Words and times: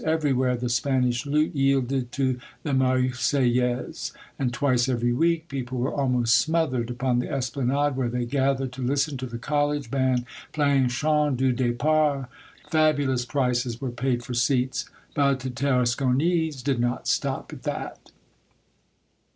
Everywhere 0.03 0.57
The 0.57 0.67
Spanish 0.67 1.27
Lute" 1.27 1.53
yielded 1.55 2.11
to 2.13 2.39
"The 2.63 2.73
Marseillaise," 2.73 4.11
and 4.39 4.51
twice 4.51 4.89
every 4.89 5.13
week 5.13 5.47
people 5.47 5.77
were 5.77 5.93
almost 5.93 6.39
smoth 6.39 6.71
ered 6.71 6.89
upon 6.89 7.19
the 7.19 7.29
Esplanade, 7.31 7.95
where 7.95 8.09
they 8.09 8.25
gathered 8.25 8.71
to 8.71 8.81
listen 8.81 9.15
to 9.17 9.27
the 9.27 9.37
college 9.37 9.91
band 9.91 10.25
playing 10.53 10.85
the 10.87 10.89
Chant 10.89 11.37
du 11.37 11.51
Depart. 11.51 12.27
Fabulous 12.71 13.25
prices 13.25 13.79
were 13.79 13.91
paid 13.91 14.23
for 14.23 14.33
seats. 14.33 14.89
But 15.13 15.41
the 15.41 15.51
Tarasconese 15.51 16.63
did 16.63 16.79
not 16.79 17.07
stop 17.07 17.53
at 17.53 17.61
that. 17.61 18.09